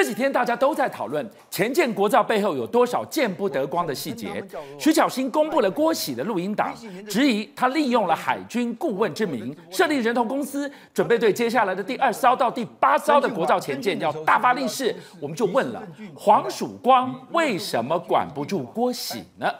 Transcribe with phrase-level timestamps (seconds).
[0.00, 4.42] 这几天大家都在讨论前舰国造背后有多少见不得光的细节。
[4.78, 6.72] 徐巧芯公布了郭喜的录音档，
[7.06, 14.96] 质疑他利用了海军顾问之名，设立人头公司，准备对接下来的第二艘到第八艘的国造前舰要大发利市。
[15.20, 15.82] 我们就问了，
[16.16, 19.52] 黄曙光为什么管不住郭喜呢？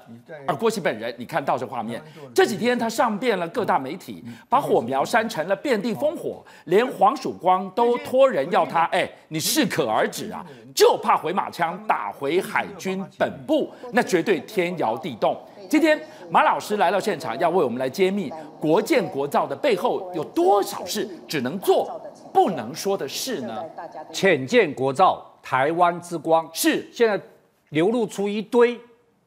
[0.46, 2.02] 而郭喜本人，你看到这画面，
[2.34, 10.29] 这几天他上遍了各大媒体，把火苗煽成了遍地烽火，连黄曙光都托人要他，哎，你适可而止。
[10.30, 10.44] 啊，
[10.74, 15.36] 就怕回马枪打回海军本部，那绝对天摇地动。
[15.68, 22.00] 今天马老师来到现场，要为我们来揭秘国建国造的背后有多少事只能做
[22.32, 23.64] 不能说的事呢？
[24.12, 27.20] 浅建国造，台湾之光是现在
[27.68, 28.78] 流露出一堆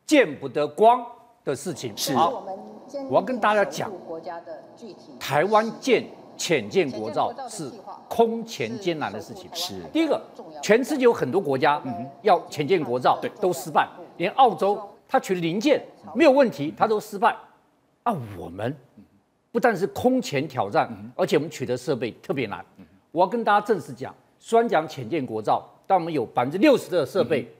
[0.05, 1.05] 见不得光
[1.45, 1.93] 的事情。
[1.95, 2.43] 是，好，
[3.09, 3.89] 我要跟大家讲，
[5.19, 6.03] 台湾舰
[6.37, 7.71] 潜舰国造是。
[8.09, 9.49] 空前艰难的事情。
[9.53, 9.81] 是。
[9.91, 10.21] 第一个，
[10.61, 11.81] 全世界有很多国家
[12.21, 13.89] 要浅见国造，对，都失败。
[14.17, 17.35] 连澳洲，他取零件没有问题，他都失败。
[18.03, 18.75] 啊，我们
[19.51, 22.63] 不但是空前挑战，而且我们取得设备特别难。
[23.11, 27.51] 我要跟大家正式讲，虽然讲浅见国造，但我们有百分之六十的设备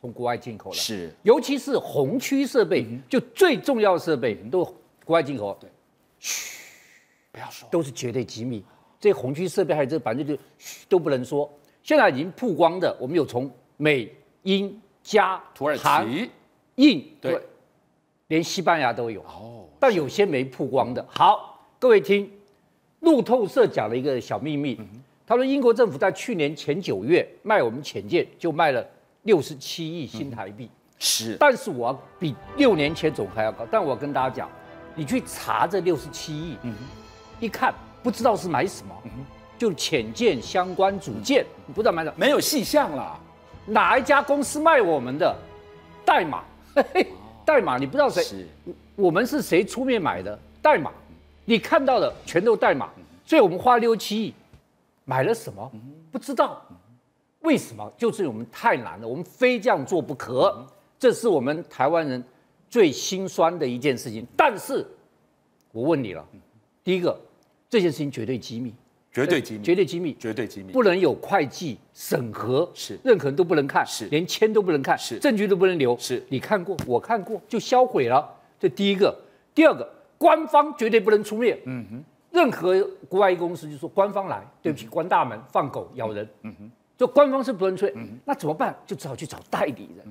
[0.00, 4.64] 从国外进口了，是，尤其是红区设备，就最重要的设备都
[5.04, 5.56] 国外进口。
[5.60, 5.68] 对，
[6.20, 6.57] 嘘，
[7.32, 8.64] 不要说，都是绝对机密。
[9.00, 10.36] 这红区设备还有这，反正就
[10.88, 11.48] 都不能说。
[11.82, 14.12] 现在已经曝光的，我们有从美、
[14.42, 16.30] 英、加、土耳其、
[16.74, 17.40] 印，对，
[18.26, 19.22] 连西班牙都有。
[19.22, 21.06] 哦，但有些没曝光的。
[21.08, 22.30] 好，各位听，
[23.00, 24.76] 路透社讲了一个小秘密。
[24.80, 24.86] 嗯、
[25.26, 28.84] 他说，英国政府在去年前九月卖我们潜舰，就卖了
[29.22, 30.68] 六十七亿新台币。
[30.98, 33.66] 是、嗯，但是我要比六年前总还要高。
[33.70, 34.50] 但我跟大家讲，
[34.94, 36.74] 你去查这六十七亿，嗯，
[37.40, 37.74] 一看。
[38.00, 38.94] 不知道是买什么，
[39.58, 43.18] 就浅见相关组件，你不知道买什么，没有细项了。
[43.66, 45.36] 哪一家公司卖我们的
[46.06, 46.44] 代码？
[47.44, 48.22] 代码你不知道谁？
[48.22, 48.46] 是
[48.94, 50.92] 我们是谁出面买的代码？
[51.44, 52.88] 你看到的全都代码，
[53.26, 54.32] 所以我们花六七亿
[55.04, 55.70] 买了什么？
[56.12, 56.64] 不知道
[57.40, 57.92] 为什么？
[57.98, 60.64] 就是我们太难了，我们非这样做不可。
[61.00, 62.24] 这是我们台湾人
[62.70, 64.24] 最心酸的一件事情。
[64.36, 64.86] 但是，
[65.72, 66.24] 我问你了，
[66.84, 67.20] 第一个。
[67.68, 68.74] 这件事情绝对机密，
[69.12, 72.98] 绝对机密，绝对机密，绝对机密，不能有会计审核，是。
[73.04, 74.06] 任何人都不能看，是。
[74.06, 75.18] 连签都不能看，是。
[75.18, 76.22] 证据都不能留，是。
[76.28, 78.26] 你看过，我看过，就销毁了。
[78.58, 79.14] 这第一个，
[79.54, 79.86] 第二个，
[80.16, 88.74] 官方绝对不能出面，嗯哼，任何国外公司就说官方来，对不起，关大门放狗咬人，嗯哼，就官方是不能出面，那怎么办？
[88.86, 90.06] 就只好去找代理人，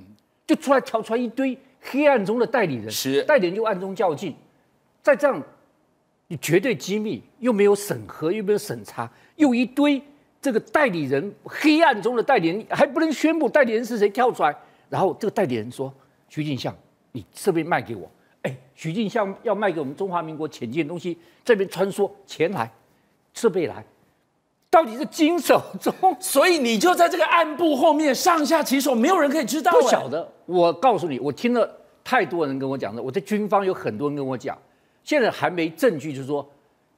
[0.46, 3.24] 就出来挑出来一堆黑暗中的代理人，是。
[3.24, 4.36] 代理人就暗中较劲，
[5.02, 5.44] 在这样。
[6.28, 10.02] 你绝对机密，又没有审核，又没有审查，又一堆
[10.42, 14.56] 这个代理人，黑暗中的代理人还不能宣布代理人是谁跳出来，
[14.90, 15.94] 然后这个代理人说
[16.28, 16.76] ：“徐进相，
[17.14, 18.10] 你设备卖给我。”
[18.44, 22.70] 哎，徐进相要卖给我们中华民国潜舰东西，这边穿梭钱来，
[23.34, 23.86] 设备来，
[24.70, 29.72] 到底是经手中， 所以你就在这个暗部后面上下其手，没有人可以知道。
[29.72, 31.70] 不晓得，我告诉你，我听了
[32.04, 34.58] 太多人跟我讲的，我在军方有很多人跟我讲。
[35.08, 36.46] 现在还没证据，就是说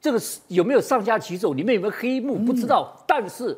[0.02, 2.92] 这个是有没有上下其手，里面有没有黑幕不知道。
[2.98, 3.56] 嗯、但是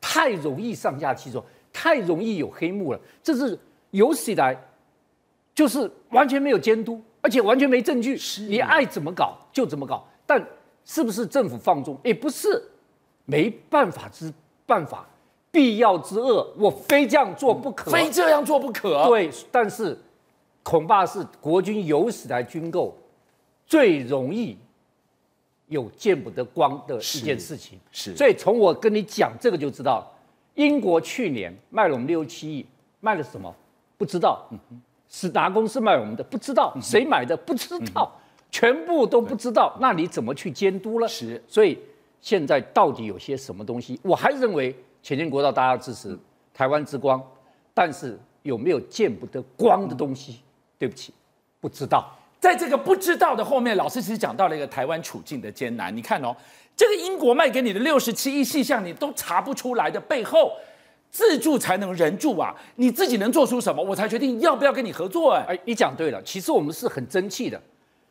[0.00, 3.00] 太容易上下其手，太容易有黑幕了。
[3.22, 3.58] 这是
[3.90, 4.58] 有史以来
[5.54, 10.02] 就是完全没有监督，而且完全没证据，是你爱怎么搞就怎么搞。
[10.24, 10.42] 但
[10.86, 11.94] 是不是政府放纵？
[12.02, 12.66] 也不是，
[13.26, 14.32] 没办法之
[14.64, 15.06] 办法，
[15.50, 19.06] 必要之恶，我非这样做不可，非这样做不可。
[19.08, 19.98] 对，但是
[20.62, 22.96] 恐怕是国军有史来军购。
[23.66, 24.56] 最容易
[25.68, 30.06] 有见不得光的一件事情，是，是，所以从我跟你讲这个就知道，
[30.54, 32.66] 英国去年卖了我们六七亿，
[33.00, 33.54] 卖了什么？
[33.96, 34.46] 不知道，
[35.08, 36.22] 是哪公司卖我们的？
[36.24, 37.36] 不知道，谁买的？
[37.36, 38.12] 不知道，
[38.50, 39.74] 全部都不知道。
[39.80, 41.08] 那你怎么去监督了？
[41.08, 41.78] 是，所以
[42.20, 43.98] 现在到底有些什么东西？
[44.02, 46.18] 我还是认为前进国道大家支持，
[46.52, 47.22] 台湾之光，
[47.72, 50.40] 但是有没有见不得光的东西？
[50.78, 51.14] 对不起，
[51.60, 52.14] 不知道。
[52.44, 55.96] 在这个不知道的后面，老师其实讲到了一个台湾处境的艰难。
[55.96, 56.36] 你看哦，
[56.76, 60.52] 这个英国卖给你的六十七亿细项，你都查不出来的背后，
[61.10, 62.54] 自助才能人助啊！
[62.76, 65.32] 你自己能做出什么，我才决定要不要跟你合作。
[65.32, 67.58] 哎，哎，你讲对了，其实我们是很争气的。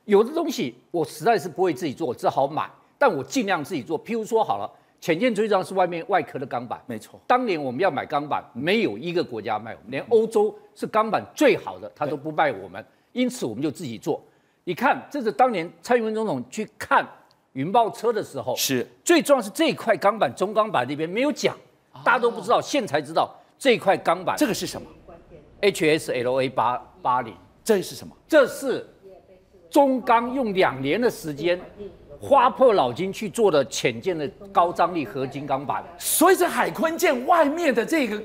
[0.05, 4.03] 有的东西我实在是不会自己做，我只好买，但我尽量自己做。
[4.03, 4.67] 譬如说好了，
[4.99, 7.21] 潜舰追装是外面外壳的钢板，没错。
[7.27, 12.83] 当年我们要买钢板，没有一个国家卖我们，连欧洲是钢板最好的，他都不卖我们。
[13.13, 14.21] 因此，我们就自己做。
[14.65, 17.05] 你看，这是当年蔡英文总统去看
[17.53, 21.55] 云豹车的时候，是最重要是这一块钢板中钢板那边没有讲，
[22.03, 23.33] 大家都不知道，现在才知道。
[23.59, 24.85] 这块钢板，这个是什么
[25.61, 27.33] ？HSLA 八八零，
[27.63, 28.13] 这是什么？
[28.27, 28.85] 这是
[29.69, 31.57] 中钢用两年的时间，
[32.19, 35.81] 花破脑筋去做的浅见的高张力合金钢板。
[35.97, 38.21] 所以这海坤舰外面的这个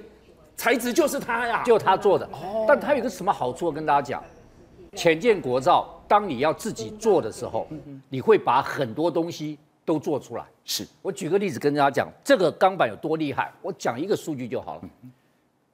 [0.56, 2.26] 材质就是它呀，就它做的。
[2.32, 3.66] 哦，但它有个什么好处？
[3.66, 4.24] 我跟大家讲，
[4.94, 7.66] 潜舰国造，当你要自己做的时候，
[8.08, 9.58] 你会把很多东西。
[9.88, 10.44] 都做出来。
[10.66, 13.50] 是我举个例子跟大家讲，这个钢板有多厉害。
[13.62, 14.82] 我讲一个数据就好了。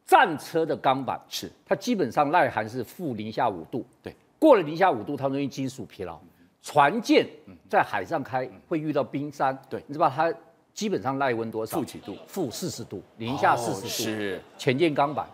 [0.06, 6.16] 战车的钢板是它基本上耐寒是负零下五度，对，过了零下五度，它容易金属疲劳。
[6.62, 7.26] 船舰
[7.68, 10.32] 在海上开会遇到冰山，对，你知道它
[10.72, 11.76] 基本上耐温多少？
[11.76, 12.16] 负几度？
[12.28, 13.88] 负四十度，零下四十度。
[13.88, 15.28] 是潜舰钢板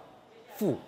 [0.57, 0.79] 负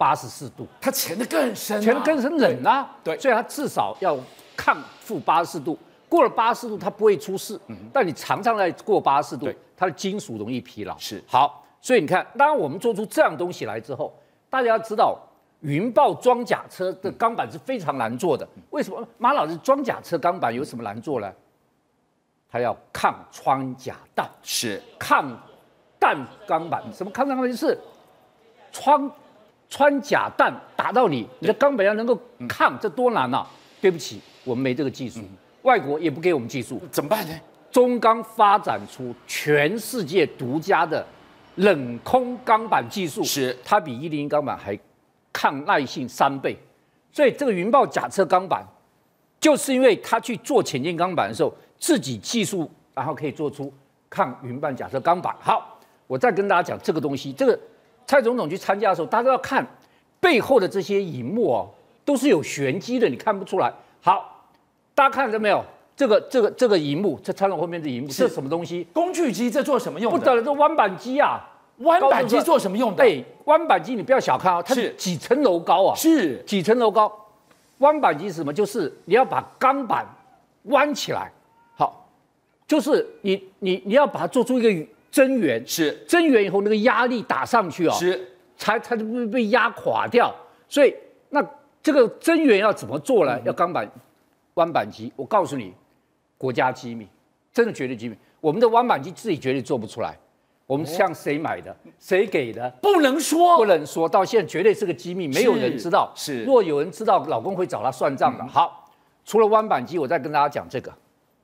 [0.00, 2.96] 八十四度，它潜得更深，潜得更深冷啊。
[3.04, 4.16] 对，所以它至少要
[4.56, 5.78] 抗负八十四度。
[6.08, 7.60] 过了八十度，它不会出事。
[7.66, 10.96] 嗯，但你常常在过八十度，它的金属容易疲劳。
[10.96, 14.10] 是好，所以你看，当我们做出这样东西来之后，
[14.48, 15.18] 大家要知道，
[15.60, 18.48] 云豹装甲车的钢板是非常难做的。
[18.70, 19.06] 为什么？
[19.18, 21.30] 马老师，装甲车钢板有什么难做呢？
[22.50, 25.30] 它要抗穿甲弹，是抗
[25.98, 26.16] 弹
[26.46, 26.82] 钢板。
[26.90, 27.50] 什么抗弹钢板？
[27.50, 27.78] 就是
[28.72, 29.10] 穿
[29.70, 32.18] 穿甲弹打到你，你的钢板要能够
[32.48, 33.46] 抗，这多难啊！
[33.80, 35.20] 对不起，我们没这个技术。
[35.62, 37.40] 外国也不给我们技术，怎么办呢？
[37.70, 41.06] 中钢发展出全世界独家的
[41.54, 44.76] 冷空钢板技术，是它比一零一钢板还
[45.32, 46.58] 抗耐性三倍。
[47.12, 48.66] 所以这个云豹甲车钢板，
[49.38, 53.72] 就是因为它去做潜进钢板的时候，自己技术，然后可以做出
[54.08, 55.32] 抗云豹甲车钢板。
[55.38, 55.78] 好，
[56.08, 57.32] 我再跟大家讲这个东西。
[57.32, 57.58] 这个
[58.10, 59.64] 蔡总统去参加的时候，大家都要看
[60.18, 61.70] 背后的这些荧幕哦，
[62.04, 63.72] 都是有玄机的，你看不出来。
[64.00, 64.48] 好。
[64.96, 65.64] 大家看到没有？
[65.94, 68.84] 这个这个这个荧幕，这穿了后面的荧幕是什么东西？
[68.92, 70.18] 工具机，这做什么用的？
[70.18, 71.48] 不得了，这弯板机啊！
[71.78, 72.96] 弯板机做什么用的？
[72.96, 75.94] 对，弯板机你不要小看哦，它是几层楼高啊？
[75.94, 77.10] 是几层楼高？
[77.78, 78.52] 弯板机是什么？
[78.52, 80.04] 就是你要把钢板
[80.64, 81.30] 弯起来，
[81.76, 82.10] 好，
[82.66, 90.34] 就是你你你要把它做出一个针源，是增援以后那个压力打上去哦，是才才就不会被压垮掉。
[90.68, 90.94] 所以
[91.30, 91.44] 那
[91.82, 93.40] 这个增援要怎么做呢？
[93.44, 93.90] 要钢板。
[94.54, 95.72] 弯板机，我告诉你，
[96.36, 97.06] 国家机密，
[97.52, 98.16] 真的绝对机密。
[98.40, 100.14] 我们的弯板机自己绝对做不出来。
[100.66, 101.74] 我们向谁买的？
[101.98, 102.68] 谁给的？
[102.82, 104.08] 不能说，不能说。
[104.08, 106.12] 到现在绝对是个机密，没有人知道。
[106.16, 108.46] 是，若有人知道，老公会找他算账的。
[108.46, 108.90] 好，
[109.24, 110.92] 除了弯板机，我再跟大家讲这个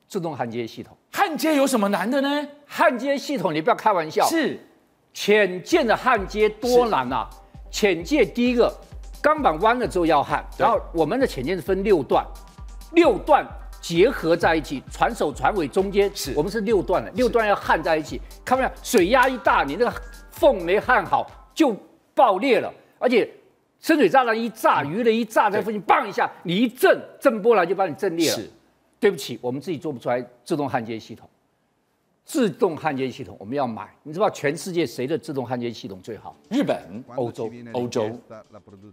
[0.07, 0.96] 自动焊接系统。
[1.11, 2.47] 焊接有什么难的呢？
[2.67, 4.25] 焊接系统，你不要开玩笑。
[4.27, 4.59] 是，
[5.13, 7.27] 潜舰的焊接多难啊！
[7.71, 8.73] 潜舰第一个
[9.21, 12.25] 钢板弯了之后要焊，然后我们的潜舰是分六段。
[12.93, 13.45] 六段
[13.81, 18.21] 结合在一起，船首船尾中间是我们是六段的，六段要焊在一起。
[18.45, 18.71] 看没有？
[18.81, 19.93] 水压一大，你那个
[20.31, 21.75] 缝没焊好就
[22.13, 22.73] 爆裂了。
[22.99, 23.29] 而且
[23.79, 28.35] 深水炸弹一炸，鱼雷一炸在附近，棒一下，你一震，震波来就把你震裂了。
[28.35, 28.49] 是，
[28.99, 31.29] 对不起，我们自己做不出来自动焊接系统。
[32.25, 36.35] 自动焊接系统我们要买，你知道全世界谁的自动焊接系统最好？
[36.49, 38.19] 日本、欧洲、欧洲。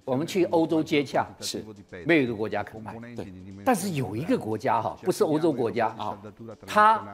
[0.05, 1.65] 我们去欧洲接洽，是
[2.06, 2.95] 没有一个国家肯买。
[3.17, 3.27] 对，
[3.65, 6.17] 但是有一个国家哈，不是欧洲国家啊，
[6.65, 7.05] 他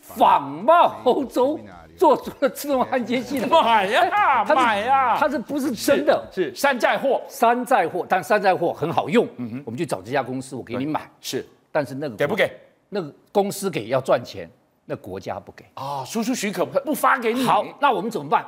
[0.00, 1.60] 仿冒欧洲
[1.98, 3.50] 做出了自动焊接系统。
[3.62, 9.28] 买呀，买呀，它是不是真的，是山寨货，山寨货，但山寨货很好用。
[9.36, 11.10] 嗯哼，我们去找这家公司，我给你买。
[11.20, 11.44] 是，
[11.78, 12.50] 但是那个给不给？
[12.88, 14.50] 那个公司给要赚钱。
[14.90, 17.44] 那国家不给啊，输出许可不发给你。
[17.44, 18.44] 好，那我们怎么办？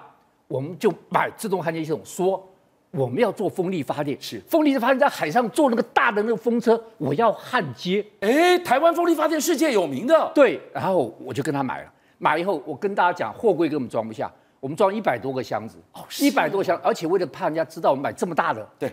[0.49, 2.43] 我们就买自动焊接系统，说
[2.91, 8.05] 我们要做风力发电，是风力发电在海上做那个大的那个风车，我要焊接。
[8.21, 10.33] 哎，台湾风力发电世界有名的。
[10.35, 18.91] 对，然后我就跟他买了，买了以后我跟大家讲，货柜根本装不下，我们装一百多个箱子，哦，一百多箱，而且为了怕人家知道我们买这么大的，对，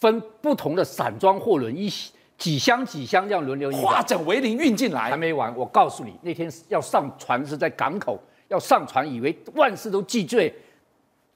[0.00, 2.12] 分不同的散装货轮一起。
[2.38, 5.52] 几箱几箱这样轮流运，化整为零运进来，还没完。
[5.56, 8.16] 我告诉你，那天要上船是在港口，
[8.46, 10.54] 要上船，以为万事都记罪，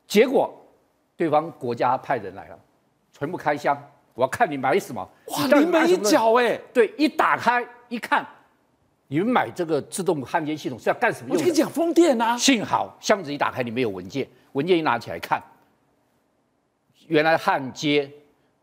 [0.06, 0.49] 结果
[1.16, 2.59] 对方国家派人来了，
[3.18, 3.76] 全部开箱，
[4.14, 5.06] 我要看你买什么。
[5.26, 6.56] 哇，临门一脚哎！
[6.73, 8.25] 对，一打开一看，
[9.09, 11.37] 你们买这个自动焊接系统是要干什么用？
[11.37, 12.38] 我跟你讲，风电啊。
[12.38, 15.42] 幸好箱子一打开里面有文件，文件一拿起来看，
[17.09, 18.09] 原来焊接。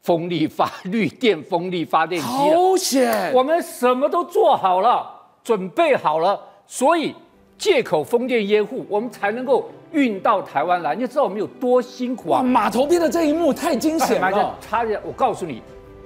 [0.01, 3.33] 风力发绿电风力发电机，好险！
[3.33, 5.07] 我们什么都做好了，
[5.43, 7.13] 准备好了，所以
[7.57, 10.95] 借口风电掩护，我们才能够运到台湾来。
[10.95, 12.41] 你知道我们有多辛苦啊！
[12.41, 14.57] 码头边的这一幕太惊险了。
[14.61, 15.61] 差点，我告诉你，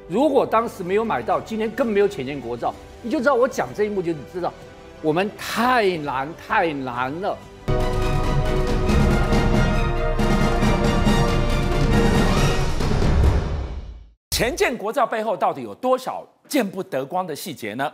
[0.07, 4.51] 如果当时没有买到，今天根本没有潜舰国造，你就知道我讲这一幕就知道
[5.01, 7.37] 我们太难太难了。
[14.33, 17.93] 前建国造背后到底有多少见不得光的细节呢？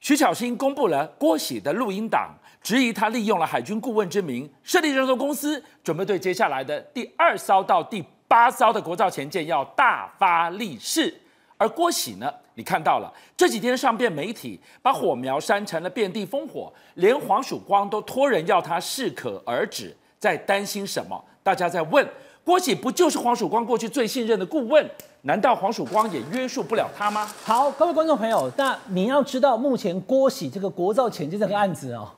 [0.00, 2.28] 徐巧芯公布了郭喜的录音档，
[2.62, 11.22] 质疑他利用了海军顾问之名，设立人头公司，准备对接下来的第二艘到第八艘的国造前舰要大发利市。
[11.56, 21.24] 而郭喜呢，你看到了这几天上遍媒体，把火苗煽成了遍地烽火，连黄曙光都托人要他适可而止，在担心什么？
[21.42, 22.06] 大家在问，
[22.48, 24.90] 郭喜不就是黄曙光过去最信任的顾问？
[25.20, 27.30] 难道黄曙光也约束不了他吗？
[27.44, 32.08] 好，各位观众朋友，那你要知道，目前郭喜这个国造潜舰这个案子哦，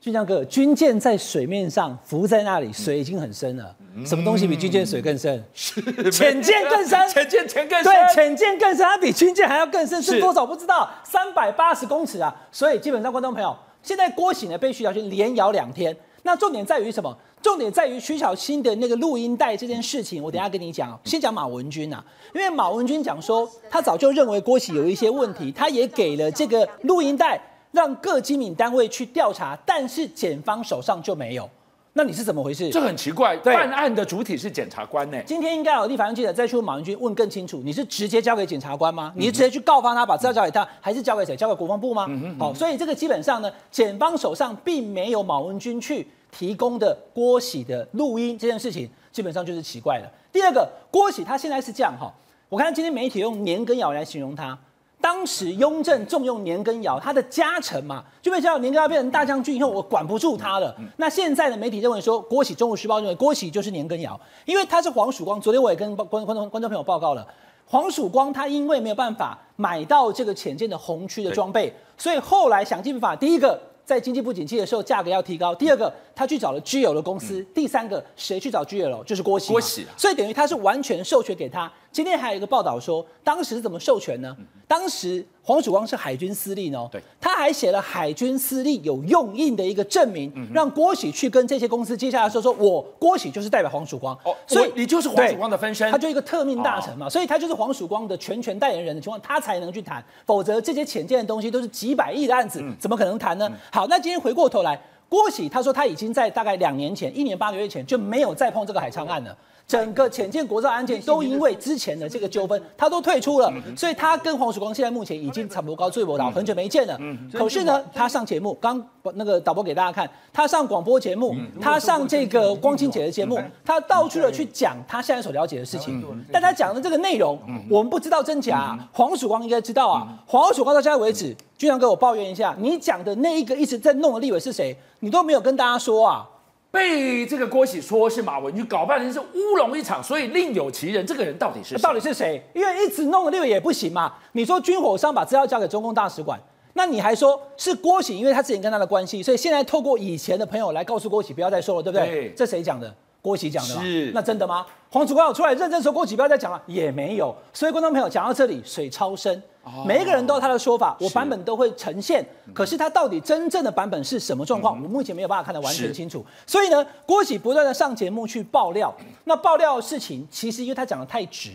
[0.00, 3.74] 俊相哥，军舰在水面上浮在那里，水已经很深了。
[3.96, 5.44] 嗯、什么东西比军舰水更深？
[5.52, 6.96] 是潜舰更深。
[7.10, 7.92] 潜舰潜更深。
[7.92, 10.88] 对，潜舰更深，它比军舰还要更深，是多少不知道？
[11.02, 12.32] 三百八十公尺啊！
[12.52, 15.96] 所以基本上，观众朋友，现在郭喜呢被徐小军连咬两天。
[16.22, 17.16] 那重点在于什么？
[17.42, 20.98] 重点在于徐巧芯的那个录音带这件事情，我等一下跟你讲。
[21.04, 22.04] 先讲马文君啊，
[22.34, 27.40] 因为马文君讲说，他早就认为郭喜有一些问题，他也给了这个录音带，
[27.72, 31.48] 让各机敏单位去调查，但是检方手上就没有。
[31.94, 32.68] 那你是怎么回事？
[32.70, 35.18] 这很奇怪，办案的主体是检察官呢。
[35.26, 39.12] 今天应该有立法院记者再去问马文君，问更清楚，你是直接交给检察官吗？
[39.16, 41.34] 你是直接去告发他，把资料交给他，还是交给谁？
[41.34, 42.06] 交给国防部吗？
[42.08, 42.38] 嗯哼嗯哼。
[42.38, 46.06] 好，所以这个基本上呢，检方手上并没有马文君去。
[46.30, 50.10] 提供的郭喜的录音这件事情，基本上就是奇怪了。
[50.32, 52.12] 第二个，郭喜他现在是这样哈，
[52.48, 54.56] 我看今天媒体用年羹尧来形容他。
[55.00, 60.74] 当时雍正重用年羹尧，他的家臣嘛，就被叫年羹尧变成大将军以后，我管不住他了。
[60.96, 65.40] 那现在的媒体认为说，郭喜，《中国时报》认为郭喜就是年羹尧，因为他是黄曙光。
[65.40, 67.24] 昨天我也跟观观众观众朋友报告了，
[67.64, 73.58] 黄曙光他因为没有办法买到这个浅见的红区的装备，所以后来想尽办法，第一个。
[73.88, 75.54] 在经济不景气的时候，价格要提高。
[75.54, 77.40] 第二个，他去找了 GL 的公司。
[77.54, 79.04] 第三个，谁去找 GL？
[79.04, 79.52] 就是郭喜。
[79.52, 79.94] 郭喜啊。
[79.96, 81.70] 所以等于他是完全授权给他。
[81.92, 84.36] 今天还有一个报道说，当时是怎么授权呢？
[84.66, 103.50] 当时黄曙光是海军司令哦，对，他还写了海军司令有用印的一个证明，让郭喜去跟这些公司接下来说，说我郭喜就是代表黄曙光哦，所以你就是黄曙光的分身，他就一个特命大臣嘛，所以他就是黄曙光的全权代言人的情况，他才能去谈，否则这些浅见的东西都是几百亿的案子，怎么可能谈呢？
[103.72, 104.78] 好，那今天回过头来，
[105.08, 109.36] 郭喜他说他已经在大概两年前，一年八个月前就没有再碰这个海昌案了。
[109.68, 116.98] 整个潜舰国造案件都因为之前的这个纠纷，他都退出了，所以他跟黄曙光现在目前已经差不多高最不老，很久没见了。
[117.30, 118.82] 可是呢，他上节目，刚
[119.12, 126.02] 那个导播给大家看，他上广播节目，他上这个光清姐的节目，他到处的去讲他现在所了解的事情。
[126.32, 128.74] 但他讲的这个内容，我们不知道真假。
[128.90, 130.18] 黄曙光应该知道啊。
[130.26, 134.74] 黄曙光到现在为止，军长哥我抱怨一下，你讲的那一个一直在弄的立委是谁？
[135.00, 136.26] 你都没有跟大家说啊。
[136.70, 141.06] 被这个郭喜说是马文君搞半天是乌龙一场，所以另有其人。
[141.06, 141.82] 这个人到底是谁？
[141.82, 142.42] 到底是谁？
[142.54, 144.12] 因为一直弄的六也不行嘛。
[144.32, 146.38] 你说军火商把资料交给中共大使馆，
[146.74, 152.06] 那你还说是郭喜，因为他之前跟他的关系，所以现在透过以前的朋友来告诉郭喜不要再说了，对不对？
[152.06, 152.94] 对，这谁讲的？
[153.20, 153.82] 郭喜讲的吗？
[153.82, 154.12] 是。
[154.14, 154.64] 那真的吗？
[154.90, 157.34] 黄曙光有出来认真说郭喜不要再讲了，也没有。
[157.52, 159.42] 所以观众朋友讲到这里，水超深。
[159.86, 162.24] 每一个人都有他的说法，我版本都会呈现。
[162.54, 166.24] 可是他到底真正的版本是什么状况，我目前没有办法看得完全清楚。
[166.46, 168.94] 所以呢，郭喜不断的上节目去爆料，
[169.24, 171.50] 那爆料的事情其实因为他讲的太直，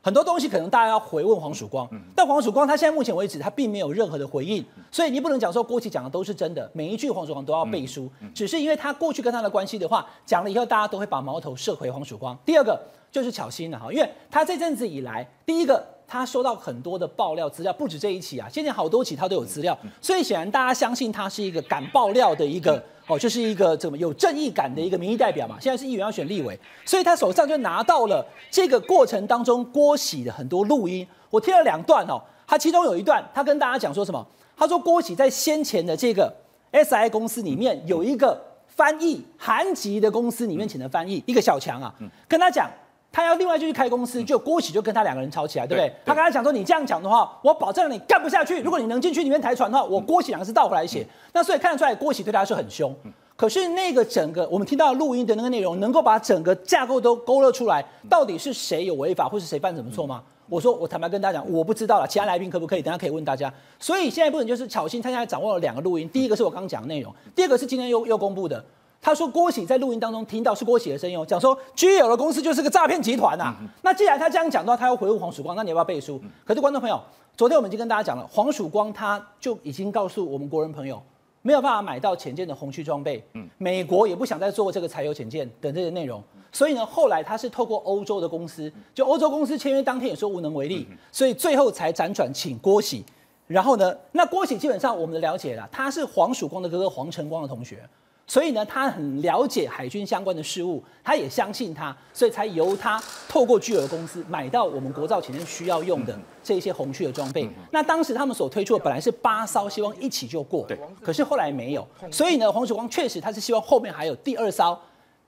[0.00, 1.88] 很多东西可能大家要回问黄曙光。
[2.14, 8.08] 但黄曙光他现在目前为止他并没有任何的回应，所以你不能讲说郭喜讲的都是真的，每一句黄曙光都要背书。
[8.34, 12.36] 只是因为他过去跟他的关系的话，讲了以后大家都会把矛头射回黄曙光。
[12.46, 12.80] 第二个
[13.10, 15.84] 就是巧心了哈，因为他这阵子以来，第一个。
[16.08, 25.56] 他收到很多的爆料资料，不止这一起啊，现在好多起他都有资料，所以显然大家相信他是一个敢爆料的一个哦，就是一个怎么有正义感的一个民意代表嘛。
[25.60, 34.24] 现在是议员要选立委，所以他手上就拿到了这个过程当中郭喜的很多录音，我听了两段哦，他其中有一段他跟大家讲说什么？
[34.56, 36.32] 他说郭喜在先前的这个
[36.72, 41.92] SI 公司里面有一个翻译韩籍的公司里面请的翻译，一个小强啊，
[42.28, 42.70] 跟他讲。
[43.16, 45.90] 他要另外就去开公司，就郭喜就跟他两个人吵起来，对不对？
[46.04, 48.60] 他跟他讲说：“你这样讲的话，我保证你干不下去。
[48.60, 51.00] 如果你能进去里面抬船的话，我郭喜两个字倒回来写。
[51.00, 52.94] 嗯”那所以看得出来，郭喜对他是很凶。
[53.34, 60.22] 可是那个整个我们听到录音的那个内容，能够把整个架构都勾勒出来，到底是谁有违法，或是谁犯什么错吗？
[60.50, 62.06] 我说我坦白跟大家讲，我不知道了。
[62.06, 62.82] 其他来宾可不可以？
[62.82, 63.50] 等下可以问大家。
[63.78, 68.62] 所以现在不能就是巧心，他现在掌握了两个录音，第一个是我刚刚讲的内容，第二个是今天又又公布的。
[69.00, 73.56] 他说郭喜在录音当中听到是郭喜的声音哦，讲说 GL 的公司就是个诈骗集团呐、啊。
[73.82, 76.20] 那既然他这样讲的话，他要回复黄曙光，那你要不要背书？
[76.44, 77.00] 可是观众朋友，
[77.36, 81.00] 昨天我们已经跟大家讲了，黄曙光他就已经告诉我们国人朋友，
[81.42, 93.04] 没有办法买到潜舰的红区装备，嗯，美国也不想再做这个柴油潜舰等这些内容，所以呢，后来他是透过欧洲的公司，就欧洲公司签约当天也说无能为力，所以最后才辗转请郭喜。
[93.46, 97.88] 然后呢，那郭喜基本上我们的了解啦，他是黄曙光的哥哥黄晨光的同学。
[98.28, 107.48] 所以呢，他很了解海军相关的事务，他也相信他，所以才由他透过巨额公司买到我们国造潜舰需要用的这些红区的装备。
[107.70, 110.66] 那当时他们所推出的本来是八艘，希望一起就过，
[111.00, 111.86] 可是后来没有。
[112.10, 114.76] 所以呢，黄曙光确实他是希望后面还有第二艘、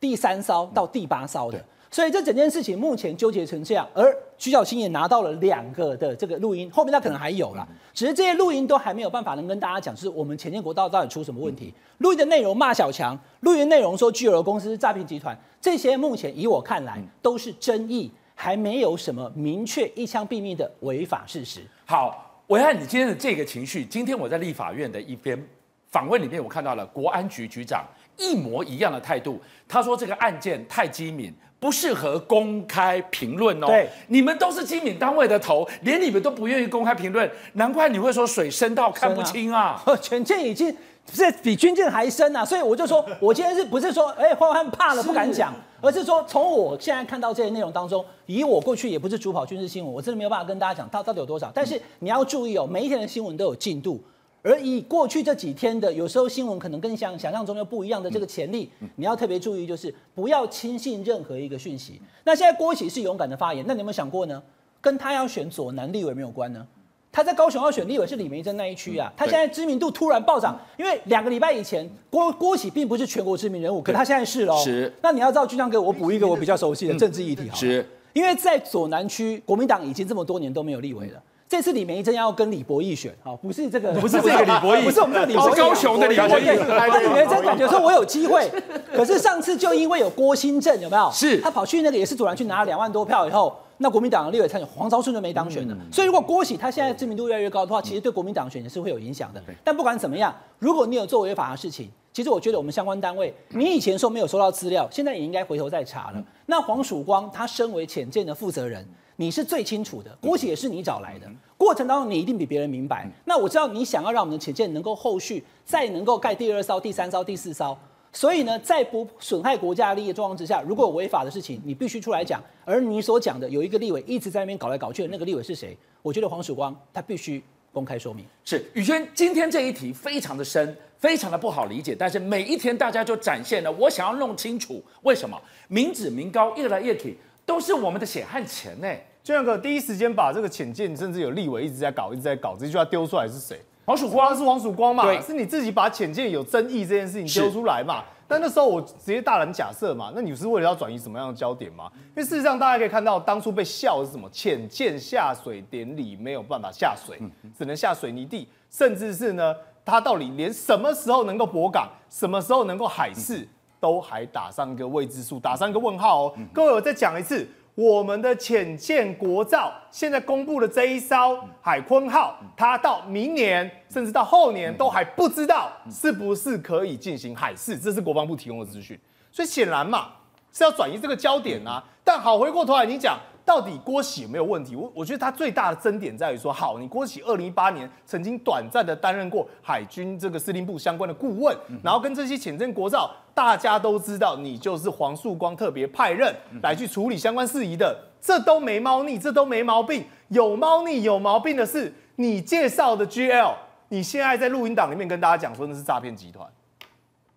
[0.01, 1.65] 第三艘到第八艘的。
[1.91, 11.73] 所以这整件事情目前纠结成这样，而徐小青也拿到了两个的这个录音，后面他可能还有啦，只是这些录音都还没有办法能跟大家讲，就是我们前建国造到底出什么问题。
[11.99, 21.63] 录音的内容骂小强，录音内容说巨额公司是诈骗集团，这些目前以我看来都是争议，还没有什么明确一枪毙命的违法事实。
[21.87, 25.43] 好，我看你今天的这个情绪，今天我在立法院的一篇
[25.91, 27.85] 访问里面，我看到了国安局局长
[28.19, 31.33] 一模一样的态度，他说这个案件太机敏。
[31.61, 33.67] 不适合公开评论哦。
[33.67, 39.83] 对，你们都是机敏单位的头，连你们都不愿意公开评论，难怪你会说水深到看不清啊！
[40.01, 40.73] 潜舰已经
[41.13, 51.51] 是比军舰还深啊，所以我就说，我今天是不是说，哎，欢欢怕了不敢讲，而是说，从我现在看到这些内容当中，以我过去也不是主跑军事新闻，我真的没有办法跟大家讲到到底有多少。
[51.53, 54.01] 但是你要注意哦，每一天的新闻都有进度。
[54.49, 62.01] 而以过去这几天的，有时候新闻可能跟想想象中又不一样的这个潜力，你要特别注意，就是不要轻信任何一个讯息。
[62.25, 64.43] 那现在郭喜是勇敢的发言，那你有没有想过呢？
[64.81, 66.67] 跟他要选左南立委没有关呢？
[67.13, 74.57] 他在高雄要选立委是李梅珍那一区啊，他现在知名度突然暴涨，因为两个礼拜以前郭郭喜并不是全国知名人物，可他现在是喽。
[74.65, 74.91] 是。
[75.03, 77.85] 那你要知道，军将哥，我补一个我比较熟悉的政治议题，是。
[78.15, 81.23] 因为在左南区，国民党已经这么多年都没有立委了。
[81.49, 86.45] 这次李梅珍要跟李博义选，好，不是这个，不是这个李博义， 不是我们这个李博义，高雄的李博义。
[86.45, 88.47] 那李梅珍感觉说我有机会，
[88.93, 91.11] 可是上次就因为有郭新正，有没有？
[91.11, 95.75] 是，他跑去那个也是左南区拿了两万多票以后，那国民党的立委参选黄昭顺就没当选了。
[95.91, 99.43] 所以如果郭喜他现在知名度越来越高的话，其实对国民党选也是会有影响的。
[99.65, 106.23] 但不管怎么样，如果你有做违法的事情，其实我觉得我们相关单位，你以前说没有收到资料，现在也应该回头再查了。
[106.45, 108.87] 那黄曙光他身为潜舰的负责人。
[109.21, 113.05] 你是最清楚的，国企也是你找来的，过程当中你一定比别人明白。
[113.25, 117.77] 那我知道你想要让我们的潜舰能够后续再能够盖第二艘、第三艘、第四艘，
[118.13, 122.41] 所以呢，在不损害国家利益的状况之下，如果有违法的事情，你必须出来讲。
[122.65, 125.77] 而你所讲的有一个立委一直在那边搞来搞去的那个立委是谁？
[126.01, 128.25] 我觉得黄曙光他必须公开说明。
[128.45, 138.89] 是宇轩，今天这一题非常的深，非常的不好理解，但是每一天大家就展现了我想要弄清楚为什么民脂民膏越来越体都是我们的血汗钱呢？
[139.29, 143.61] 就那个第一时间把这个浅见，甚至有立委一直在搞，一直在搞，这句话丢出来是谁？
[143.85, 145.05] 黄曙光是黄曙光嘛？
[145.05, 148.03] 对，是你自己把浅见有争议这件事情丢出来嘛？
[148.27, 151.91] 但那时候我直接大胆假设嘛，那你是为了要转移什么样的焦点吗？
[151.95, 154.27] 因为事实上大家可以看到，当初被笑的是什么？
[154.31, 157.19] 浅见下水典礼没有办法下水，
[157.55, 163.47] 只能下水泥地，甚至是呢，他到底连什么时候能够博港，什么时候能够海试，
[163.79, 166.35] 都还打上一个未知数，打上一个问号哦。
[166.55, 167.47] 各位，我再讲一次。
[167.79, 178.99] 我们的浅舰国造现在公布的这一艘海鲲号，它到明年甚至到后年都还不知道是不是可以进行海试，这是国防部提供的资讯。
[179.31, 180.09] 所以显然嘛，
[180.53, 181.81] 是要转移这个焦点啊。
[182.03, 183.17] 但好，回过头来你讲。
[183.49, 184.77] 到底郭喜有没有问题？
[184.77, 196.31] 我我觉得他最大的争点在于说，好，你郭喜二零一八年曾经短暂的担任过海军这个司令部相关的顾问，然后跟这些潜舰国造，大家都知道你就是黄曙光特别派任
[196.63, 200.05] 来去处理相关事宜的，这都没猫腻，这都没毛病。
[200.29, 203.55] 有猫腻有毛病的是你介绍的 GL，
[203.89, 206.47] 你现在在录音档里面跟大家讲说那是诈骗集团，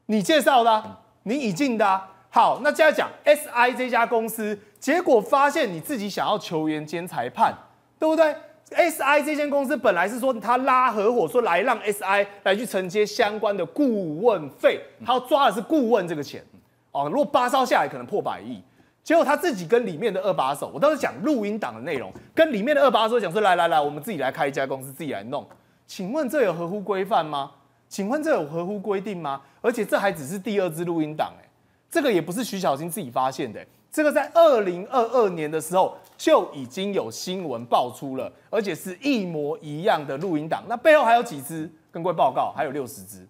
[0.07, 2.09] 你介绍的啊，你引进的啊。
[2.33, 7.55] 好，那接下来讲 SI 这家公司，结果发现你自己想要球员兼裁判，
[7.99, 8.35] 对不对
[8.71, 16.43] ？SI 这间公司本来是说他拉合伙，说来让 SI 来去承接相关的顾问费，他要抓的是顾问这个钱。
[16.91, 18.59] 哦，如果八艘下来可能破百亿，
[19.03, 25.45] 结果他自己跟里面的二把手，我当时讲录音档的内容，跟里面的二把手讲说，来来来，我们自己来开一家公司，自己来弄。
[25.85, 27.51] 请问这有合乎规范吗？
[27.87, 29.41] 请问这有合乎规定吗？
[29.61, 31.49] 而且这还只是第二支录音档，欸，
[31.89, 40.63] 这个也不是徐小青自己发现的，这个在二零二二年的时候就已经有新闻爆出了，而且是一模一样的录音档。
[40.69, 41.69] 那背后还有几支？
[41.91, 43.27] 跟各位报告，还有六十支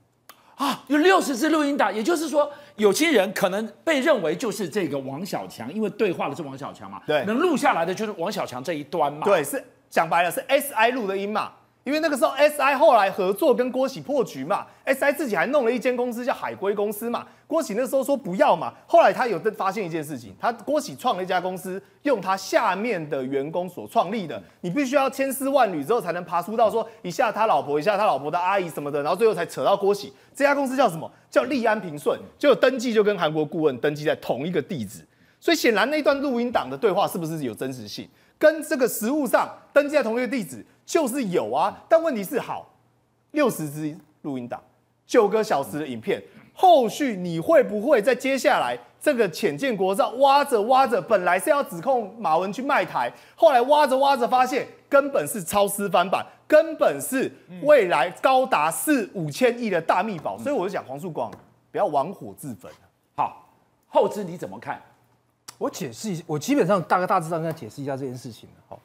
[0.56, 1.92] 啊，有六十支录音档。
[1.92, 9.26] 也就是说，有些人可能被认为就是这个王小强，因为对话的是王小强嘛，对，能录下来的就是王小强这一端嘛。
[9.26, 17.26] 对，是讲白了是 SI 录的音嘛因为那个时候 SI 后来合作跟郭喜破局嘛，SI 自己还弄了一间公司叫海归公司嘛。
[17.48, 30.14] 郭喜那时候说不要嘛，后来他有发现一件事情，他郭喜创了一家公司，用他下面的员工所创立的，你必须要千丝万缕之后才能爬出到说一下他老婆，一下他老婆的阿姨什么的，然后最后才扯到郭喜。
[30.36, 31.12] 这家公司叫什么？
[31.32, 35.00] 叫利安平顺，就登记就跟韩国顾问登记在同一个地址，
[35.40, 38.08] 所以显然那段录音档的对话是不是有真实性？
[38.42, 40.66] 跟这个实物上登记在同一个地址。
[40.84, 42.68] 就是有啊，但问题是好，
[43.32, 44.62] 六十支录音档，
[45.06, 46.22] 九个小时的影片，
[46.54, 61.32] 后续你会不会在接下来这个浅见国造挖着挖着，本来是要指控马文去卖台，后来挖着挖着发现根本是超私翻版，根本是未来高达四五千亿的大秘宝，所以我就讲黄树光
[61.72, 62.70] 不要玩火自焚。
[63.16, 63.48] 好，
[63.88, 64.82] 后知你怎么看？
[65.62, 68.50] 我解释一下，我基本上大概大致上跟他解释一下这件事情。
[68.68, 68.80] 好。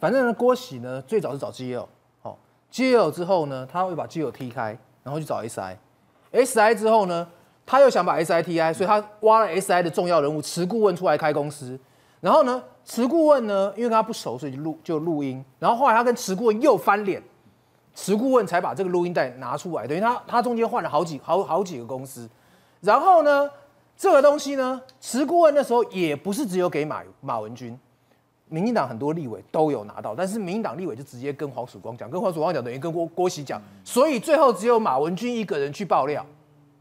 [0.00, 1.86] 反正呢，郭喜呢最早是找 GL，
[2.22, 2.38] 好
[2.72, 7.28] ，GL 之后呢，他会把 GL 踢开，然后去找 SI，SI 之后呢，
[7.66, 11.78] 他又想把 SI 踢开，所以他挖了 SI 的重要人物池顾问出来开公司，
[12.20, 17.22] 然后呢，池顾问呢，因为跟他不熟，所以就录就录音，然后后来他跟池顾问又翻脸，
[17.94, 22.28] 池顾问才把这个录音带拿出来，等于他他中间换了好几好好几个公司，
[22.80, 23.48] 然后呢，
[24.02, 27.78] 这个东西呢，池顾问那时候也不是只有给马马文君。
[28.48, 36.26] 民进党很多立委都有拿到，但是民进党立委就直接跟黄曙光讲，跟黄曙光讲等于跟郭郭玺讲，所以最后只有马文君一个人去爆料，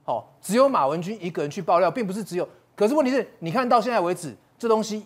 [0.03, 2.49] 好，只有马文君一个人去爆料，并不是只有。
[2.75, 5.05] 可是问题是，你看到现在为止，这东西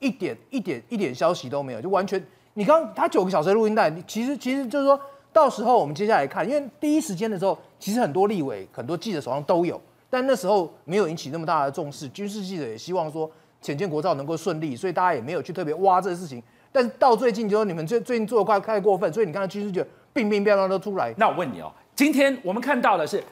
[0.00, 2.22] 一点一点一点消息都没有，就完全。
[2.52, 5.00] 你刚他九个小时的录音带，其实其实就是说
[5.32, 9.80] 到时候我们接下来看，因为第一时间的时候，其实很多立委、很多记者手上都有，
[10.14, 12.08] 但那时候没有引起那么大的重视。
[12.08, 13.30] 军事记者也希望说。
[13.64, 16.42] 浅见国造能够顺利，所以大家也没有去特别挖这个事情。
[16.70, 21.14] 但是到最近，就说你们最最近做的快太过分，所以你看到军事就兵兵变乱都出来。
[21.16, 23.24] 那我问你哦，今天我们看到的是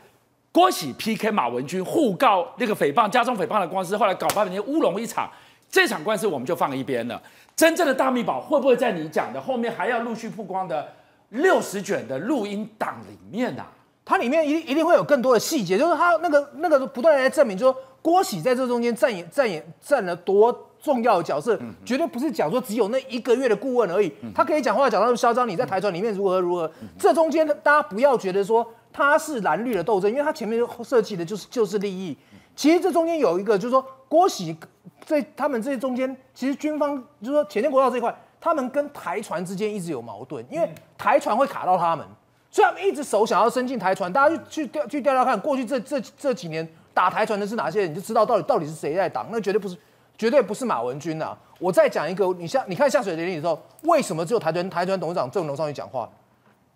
[0.51, 5.31] 郭喜 PK 马文君互告那个诽谤、加重诽谤的官司，后来搞半天乌龙一场，
[5.69, 7.23] 这场官司我们就放一边了。
[7.55, 10.91] 真正的大秘宝会不会在你讲的后面还要陆续曝光的
[11.29, 13.71] 六十卷的录音档里面呢、啊？
[14.05, 17.81] 它里面一定一定会有更多的细节，就是它那个那个不断来证明，就是说。
[18.03, 24.13] 郭玺在这中间扮演扮演占了多重要的角色，绝对不是讲说只有那一个月的顾问而已。
[24.35, 26.69] 他可以讲话讲到那么嚣张，你在台船里面如何如何。
[26.99, 32.19] 这中间大家不要觉得说他是蓝绿的斗争，因为他前面设计的就是就是利益。
[32.57, 34.57] 其实这中间有一个，就是说郭玺
[35.05, 42.05] 在他们这些中间，其实军方就是说前线国道这一块，他们跟台船之间一直有矛盾，因为台船会卡到他们，
[42.53, 44.13] 所以他们一直手想要伸进台船。
[44.13, 46.69] 大家去去调去调调看，过去这这这几年。
[46.95, 49.27] 打台船的是哪些人，你就知道到底到底是谁在挡。
[49.31, 49.75] 那绝对不是，
[50.19, 51.39] 绝对不是马文君呐、啊。
[51.59, 56.07] 我再讲一个，你下你看下水典礼的时候，为什么只有台船台船董事长郑文隆上去讲话？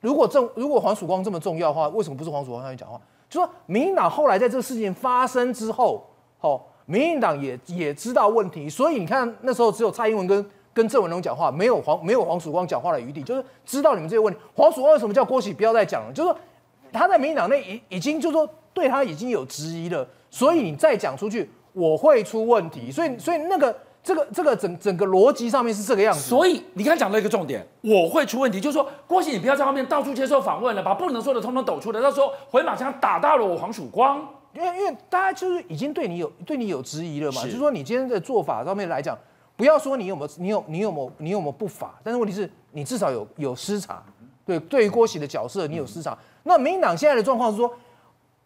[0.00, 2.98] 如果郑如果黄曙光这么重要的话，为什么不是黄曙光上去讲话？
[3.28, 6.02] 就说民进党后来在这个事情发生之后，
[6.40, 10.42] 哦，民进党也也知道问题，所以你看那时候只有蔡英文跟
[10.76, 14.38] 跟郑文龙讲话，没有黄没有黄曙光讲话的余地，就是知道你们这些问题。
[14.54, 16.12] 黄曙光为什么叫郭玺不要再讲了？
[16.12, 16.38] 就是说
[16.92, 18.46] 他在民进党内已已经就是说。
[18.76, 22.92] 对他已经有质疑了，所以你再讲出去，我会出问题。
[22.92, 26.20] 所以，所以那个这个这个整整个逻辑上面是这个样子。
[26.20, 32.02] 所以你刚才讲到一个重点，我会出问题，就是说郭玺，你不要在后面到处接受访问了，把不能说的通通抖出来。
[32.02, 39.16] 他说回马枪打到了我黄曙光，因为因为大家就是已经对你有对你有质疑了嘛，是就是说你今天的做法上面来讲，
[39.56, 44.02] 不要说你有没有你有你有没有你有没有不法，但是问题是你至少有有失察。
[44.44, 46.12] 对，对于郭喜的角色你有失察。
[46.12, 47.72] 嗯、那民进党现在的状况是说。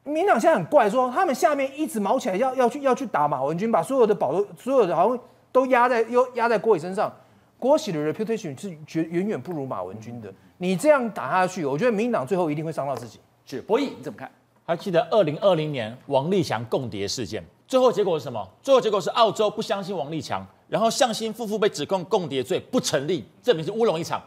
[0.03, 5.19] 民党现在很怪，说他们下面一直毛起来要要去要去打马文君，把所有的宝都所有的好像
[5.53, 7.15] 都压在又压在郭喜身上。
[7.59, 10.33] 郭喜的 reputation 是绝远远不如马文君的。
[10.57, 13.21] 你这样打下去，我觉得民党最后一定会伤到自己。
[13.45, 14.29] 是博弈，你怎么看？
[14.65, 18.49] 还记得二零二零年王立强共谍事件，最后结果是什么？
[18.63, 24.23] 最后结果是澳洲不相信王立强，然后向心夫妇被指控共谍罪不成立，证明是乌龙一场。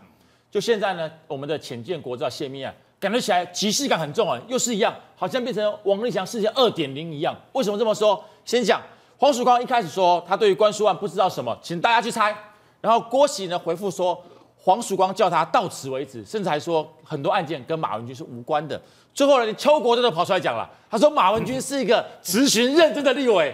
[0.51, 2.75] 就现在呢，我们的潜舰国造泄密案。
[2.99, 7.36] 感觉起来即视感很重啊，又是一样，好像变成王立强事件二点零一样。
[7.53, 8.21] 为什么这么说？
[8.45, 8.82] 先讲
[9.17, 12.36] 黄曙光一开始说他对于关书案不知道什么，请大家去猜。
[12.82, 14.21] 然后郭喜呢回复说，
[14.58, 18.82] 黄曙光叫他到此为止，甚至还说很多案件跟马文君是无关的。
[19.13, 23.53] 最后呢，邱国正都跑出来讲了，他说马文君是一个执行认真的立委。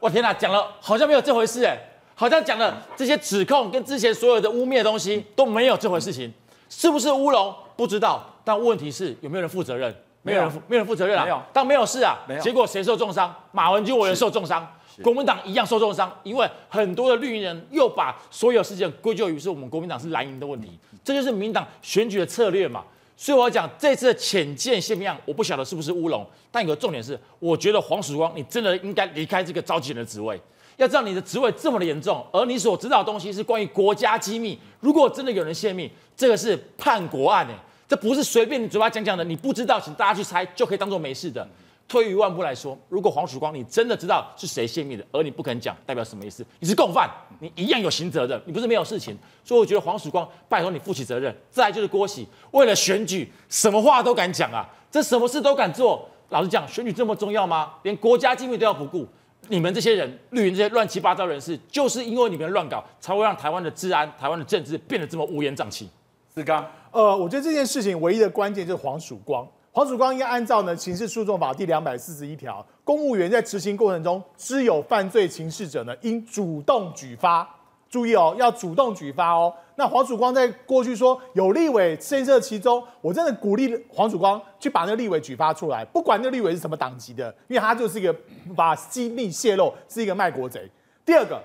[0.00, 1.78] 我天哪，讲了好像没有这回事哎，
[2.18, 6.32] 好像讲了这些指控跟之前所有的污蔑的东西都没有这回事情，
[6.70, 7.54] 是不是乌龙？
[7.76, 8.24] 不知道。
[8.42, 9.94] 但问题是有没有人负责任？
[10.22, 11.24] 没有人负，没有人负责任啊！
[11.24, 12.16] 没有，但没有事啊。
[12.26, 12.40] 没有。
[12.40, 13.32] 结果谁受重伤？
[13.52, 14.66] 马文君委员受重伤，
[15.02, 20.70] 国民党一样受重伤，因为很多的绿营人又把所有事件归咎于是我们国民党是蓝营的问题，
[21.04, 22.82] 这就是民党选举的策略嘛。
[23.16, 30.40] 所以我要讲这次的潜舰宪兵案，我不晓得是不是乌龙，但有个重点是，我觉得黄曙光你真的应该离开这个召集人的职位。
[30.76, 37.54] 要知道你的职位这么的严重，而你所知道的东西是关于国家机密，如果真的有人泄密，这个是叛国案诶，
[37.88, 41.46] 这不是随便你嘴巴讲讲的，你不知道，请大家去猜就可以当做没事的。
[41.88, 46.44] 退一万步来说，如果黄曙光你真的知道是谁泄密的，而你不肯讲，代表什么意思？
[46.58, 47.08] 你是共犯，
[47.38, 49.16] 你一样有刑责的，你不是没有事情。
[49.44, 51.32] 所以我觉得黄曙光，拜托你负起责任。
[51.48, 56.08] 再来就是郭喜，为了选举，什么话都敢讲啊，这什么事都敢做。
[56.30, 57.74] 老实讲，选举这么重要吗？
[57.84, 59.06] 连国家机密都要不顾？
[59.48, 65.88] 你们这些人，绿营这些乱七八糟人士，就是因为你们乱搞，才会让台湾的治安、台湾的政治变得这么乌烟瘴气。
[66.34, 69.46] 志刚，呃，我觉得这件事情唯一的关键就是黄曙光。
[69.72, 77.55] 黄曙光应该按照呢《刑事诉讼法》第两百四十一条，公务员在执行过程中知有犯罪情事者呢，应主动举发。
[77.88, 79.52] 注意哦，要主动举发哦。
[79.76, 88.14] 那黄曙光在过去说有立委牵涉其中，我真的鼓励黄曙光去把那个立委举发出来，不管那个立委是什么党籍的，因为他就是一个
[88.56, 90.68] 把机密泄露，是一个卖国贼。
[91.04, 91.40] 第二个，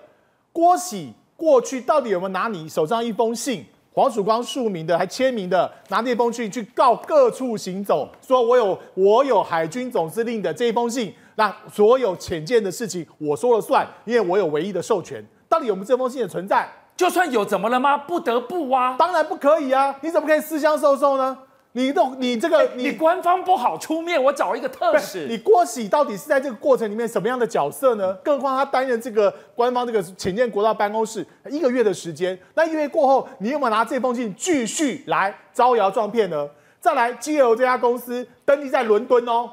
[0.54, 3.65] 郭玺过去到底有没有拿你手上一封信？
[3.93, 15.21] 黄曙光署名的，还签名的，拿那封信去告各处行走，说我有我有海军总司令的这一封信，那所有潜舰的事情我说了算，因为我有唯一的授权。
[15.51, 16.65] 到底有没有这封信的存在？
[16.95, 17.97] 就算有，怎么了吗？
[17.97, 19.93] 不得不啊，当然不可以啊！
[19.99, 21.37] 你怎么可以私相授受呢？
[21.73, 25.27] 你这你这个你，你官方不好出面，我找一个特使。
[25.27, 28.13] 你郭喜到底是在这个过程里面什么样的角色呢？
[28.23, 36.47] 更何况他担任这个官方这个潜舰国道办公室一个月的时间，那一个月过后，你有没有拿这封信继续来招摇撞骗呢？
[36.79, 39.49] 再来，基尔这家公司登记在伦敦哦，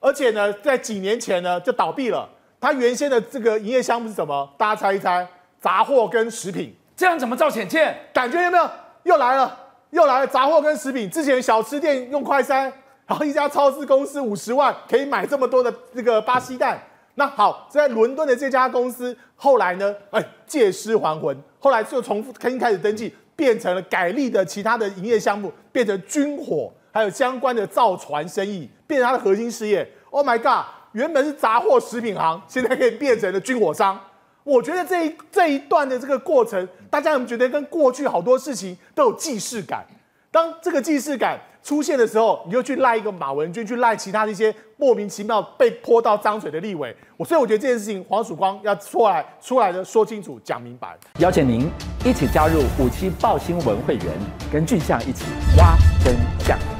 [0.00, 2.28] 而且呢，在几年前呢就倒闭了。
[2.58, 4.48] 他原先的这个营业项目是什么？
[4.56, 5.28] 大家猜一猜，
[5.60, 6.74] 杂货跟食品。
[6.96, 7.96] 这样怎么造浅见？
[8.12, 8.70] 感觉有没有？
[9.02, 9.60] 又来了。
[9.90, 12.70] 又来了杂货跟食品，之前小吃店用快餐，
[13.06, 16.78] 然后一家超市公司五十万可以买这么多的这个巴西蛋。
[17.14, 29.88] 那好，在伦敦的这家公司后来呢，哎，借尸还魂，后来就重复新开始登记，变成了改立的其他的营业项目，变成军火，还有相关的造船生意，变成它的核心事业。
[30.10, 33.98] Oh my god，原本是杂货食品行，现在可以变成了军火商。
[34.46, 39.84] 我觉得这一这一段的这个过程，大家有没有觉得跟过去好多事情都有既视感？
[40.30, 46.96] 当这个既视感出现的时候，你就去赖一个马文君，去赖其他的一些莫名其妙被泼到脏水的立委。
[47.16, 50.96] 我所以我觉得这件事情，黄曙光要出来出来的说清楚、讲明白。
[51.18, 51.68] 邀请您
[52.04, 54.06] 一起加入五七爆新闻会员，
[54.52, 55.24] 跟俊相一起
[55.58, 56.75] 挖真相。